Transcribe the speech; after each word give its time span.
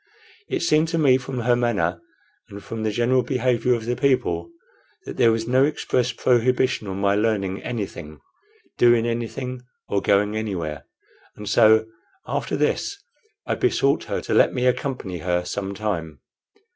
It 0.49 0.63
seemed 0.63 0.87
to 0.87 0.97
me, 0.97 1.17
from 1.19 1.41
her 1.41 1.55
manner 1.55 2.01
and 2.49 2.63
from 2.63 2.81
the 2.81 2.89
general 2.89 3.21
behavior 3.21 3.75
of 3.75 3.85
the 3.85 3.95
people, 3.95 4.49
that 5.05 5.17
there 5.17 5.31
was 5.31 5.47
no 5.47 5.63
express 5.63 6.11
prohibition 6.11 6.87
on 6.87 6.97
my 6.99 7.13
learning 7.13 7.61
anything, 7.61 8.19
doing 8.79 9.05
anything, 9.05 9.61
or 9.87 10.01
going 10.01 10.35
anywhere; 10.35 10.87
and 11.35 11.47
so, 11.47 11.85
after 12.25 12.57
this, 12.57 12.97
I 13.45 13.53
besought 13.53 14.05
her 14.05 14.21
to 14.21 14.33
let 14.33 14.55
me 14.55 14.65
accompany 14.65 15.19
her 15.19 15.45
some 15.45 15.75
time. 15.75 16.21